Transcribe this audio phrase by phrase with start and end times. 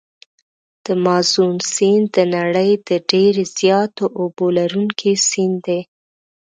[0.85, 5.81] د مازون سیند د نړۍ د ډېر زیاتو اوبو لرونکي سیند دی.